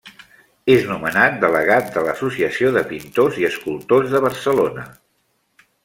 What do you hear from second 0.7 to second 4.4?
És nomenat Delegat de l'Associació de Pintors i Escultors de